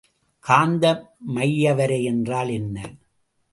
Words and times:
காந்த 0.39 0.85
மையவரை 1.35 2.03
என்றால் 2.03 2.49
என்ன? 2.49 2.77